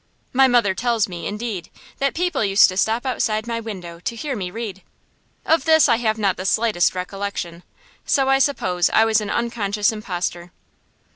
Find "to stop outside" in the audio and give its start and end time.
2.69-3.45